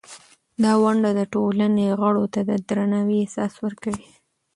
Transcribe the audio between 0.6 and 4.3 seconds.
دا ونډه د ټولنې غړو ته د درناوي احساس ورکوي.